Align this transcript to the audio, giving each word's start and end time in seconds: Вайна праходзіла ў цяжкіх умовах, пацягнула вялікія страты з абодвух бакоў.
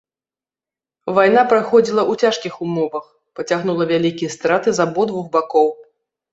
Вайна 1.17 1.43
праходзіла 1.51 2.03
ў 2.11 2.25
цяжкіх 2.25 2.57
умовах, 2.69 3.05
пацягнула 3.43 3.83
вялікія 3.95 4.35
страты 4.39 4.69
з 4.81 4.87
абодвух 4.89 5.25
бакоў. 5.41 5.75